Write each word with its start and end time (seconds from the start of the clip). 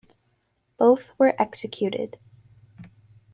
Both 0.77 1.11
were 1.19 1.35
executed. 1.39 2.17